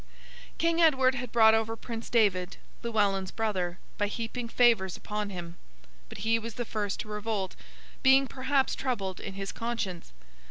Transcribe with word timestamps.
King 0.57 0.81
Edward 0.81 1.13
had 1.13 1.31
bought 1.31 1.53
over 1.53 1.75
Prince 1.75 2.09
David, 2.09 2.57
Llewellyn's 2.81 3.29
brother, 3.29 3.77
by 3.99 4.07
heaping 4.07 4.49
favours 4.49 4.97
upon 4.97 5.29
him; 5.29 5.57
but 6.09 6.17
he 6.25 6.39
was 6.39 6.55
the 6.55 6.65
first 6.65 6.99
to 7.01 7.07
revolt, 7.07 7.55
being 8.01 8.25
perhaps 8.25 8.73
troubled 8.73 9.19
in 9.19 9.35
his 9.35 9.51
conscience. 9.51 10.11